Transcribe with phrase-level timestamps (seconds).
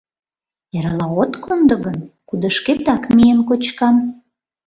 [0.77, 1.97] —Эрла от кондо гын,
[2.27, 3.95] кудышкетак миен кочкам.